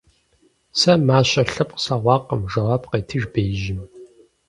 [0.79, 3.79] -Сэ мащэ лъэпкъ слъэгъуакъым!- жэуап къетыж беижьым.